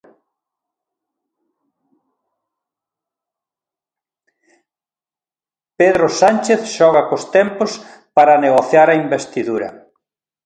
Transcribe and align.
Pedro 5.79 6.07
Sánchez 6.21 6.61
xoga 6.75 7.01
cos 7.09 7.23
tempos 7.37 7.71
para 8.15 8.41
negociar 8.45 8.87
a 8.89 8.99
investidura. 9.05 9.69